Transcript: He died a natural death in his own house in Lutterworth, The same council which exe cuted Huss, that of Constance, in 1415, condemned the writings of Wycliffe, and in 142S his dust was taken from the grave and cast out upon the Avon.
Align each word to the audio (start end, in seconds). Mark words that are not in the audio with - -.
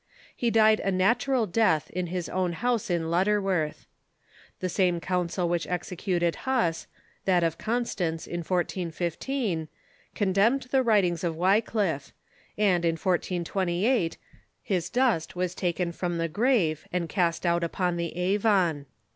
He 0.35 0.49
died 0.49 0.79
a 0.79 0.91
natural 0.91 1.45
death 1.45 1.91
in 1.91 2.07
his 2.07 2.27
own 2.27 2.53
house 2.53 2.89
in 2.89 3.11
Lutterworth, 3.11 3.85
The 4.59 4.67
same 4.67 4.99
council 4.99 5.47
which 5.47 5.67
exe 5.67 5.91
cuted 5.91 6.35
Huss, 6.37 6.87
that 7.25 7.43
of 7.43 7.59
Constance, 7.59 8.25
in 8.25 8.39
1415, 8.39 9.67
condemned 10.15 10.63
the 10.71 10.81
writings 10.81 11.23
of 11.23 11.35
Wycliffe, 11.35 12.13
and 12.57 12.83
in 12.83 12.97
142S 12.97 14.17
his 14.63 14.89
dust 14.89 15.35
was 15.35 15.53
taken 15.53 15.91
from 15.91 16.17
the 16.17 16.27
grave 16.27 16.87
and 16.91 17.07
cast 17.07 17.45
out 17.45 17.63
upon 17.63 17.97
the 17.97 18.17
Avon. 18.17 18.87